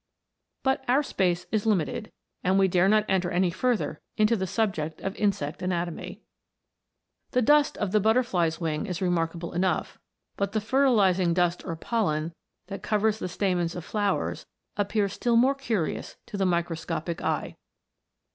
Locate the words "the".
4.35-4.47, 7.33-7.43, 7.91-7.99, 10.53-10.59, 13.19-13.29, 16.35-16.45, 16.47-16.49